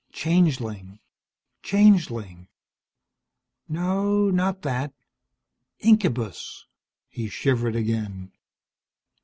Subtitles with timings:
[0.11, 0.97] Changeling,
[1.61, 2.47] changeling
[3.69, 4.93] No, not that.
[5.79, 6.65] Incubus!
[7.07, 8.31] He shivered again.